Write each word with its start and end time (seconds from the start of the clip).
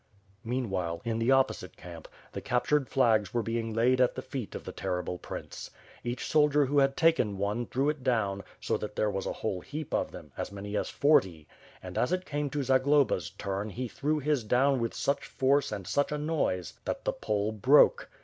Meanwhile, 0.43 1.03
in 1.05 1.19
the 1.19 1.29
opposite 1.29 1.77
camp, 1.77 2.07
the 2.31 2.41
captured 2.41 2.89
flags 2.89 3.35
were 3.35 3.43
being 3.43 3.71
laid 3.71 4.01
at 4.01 4.15
the 4.15 4.23
feet 4.23 4.55
of 4.55 4.63
the 4.63 4.71
terrible 4.71 5.19
prince. 5.19 5.69
Each 6.03 6.25
soldier 6.25 6.65
who 6.65 6.79
had 6.79 6.97
taken 6.97 7.37
one 7.37 7.67
threw 7.67 7.87
it 7.87 8.03
down, 8.03 8.43
so 8.59 8.77
that 8.77 8.95
there 8.95 9.11
was 9.11 9.27
a 9.27 9.31
whole 9.31 9.61
heap 9.61 9.93
of 9.93 10.09
them, 10.09 10.31
as 10.35 10.51
many 10.51 10.75
as 10.75 10.89
forty; 10.89 11.47
and 11.83 11.99
as 11.99 12.11
it 12.11 12.25
came 12.25 12.49
to 12.49 12.63
Zagloba's 12.63 13.29
turn 13.29 13.69
he 13.69 13.87
threw 13.87 14.17
his 14.17 14.43
down 14.43 14.79
with 14.79 14.95
such 14.95 15.23
force 15.23 15.71
and 15.71 15.85
such 15.85 16.11
a 16.11 16.17
noise 16.17 16.73
that 16.85 17.05
the 17.05 17.13
pole 17.13 17.51
broke. 17.51 18.09